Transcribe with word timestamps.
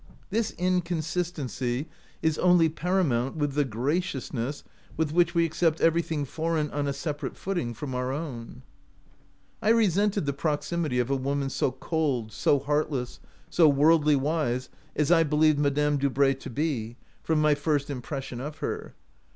This 0.31 0.49
inconsistency 0.57 1.87
is 2.23 2.39
only 2.39 2.65
OUT 2.65 2.69
OF 2.71 2.75
BOHEMIA 2.75 2.75
paramount 2.91 3.35
with 3.35 3.53
the 3.53 3.63
graciousness 3.63 4.63
with 4.97 5.11
which 5.11 5.35
we 5.35 5.45
accept 5.45 5.79
everything 5.79 6.25
foreign 6.25 6.71
on 6.71 6.87
a 6.87 6.91
separate 6.91 7.37
footing 7.37 7.75
from 7.75 7.93
our 7.93 8.11
own." 8.11 8.63
I 9.61 9.69
resented 9.69 10.25
the 10.25 10.33
proximity 10.33 10.97
of 10.97 11.11
a 11.11 11.15
woman 11.15 11.51
so 11.51 11.71
cold, 11.71 12.31
so 12.31 12.57
heartless, 12.57 13.19
so 13.51 13.69
worldly 13.69 14.15
wise 14.15 14.69
as 14.95 15.11
I 15.11 15.21
believed 15.21 15.59
Madame 15.59 15.99
Dubray 15.99 16.33
to 16.39 16.49
be, 16.49 16.97
from 17.21 17.39
my 17.39 17.53
first 17.53 17.87
impres 17.89 18.23
sion 18.23 18.39
of 18.41 18.57
her. 18.57 18.95